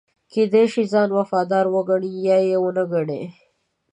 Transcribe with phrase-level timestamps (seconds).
[0.31, 3.21] کېدای شي ځان وفادار وګڼي یا یې ونه ګڼي.